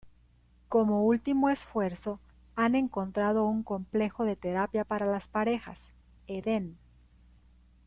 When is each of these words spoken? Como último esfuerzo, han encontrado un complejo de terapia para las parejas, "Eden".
Como 0.67 1.03
último 1.05 1.47
esfuerzo, 1.49 2.19
han 2.55 2.73
encontrado 2.73 3.45
un 3.45 3.61
complejo 3.61 4.25
de 4.25 4.35
terapia 4.35 4.83
para 4.83 5.05
las 5.05 5.27
parejas, 5.27 5.85
"Eden". 6.25 6.79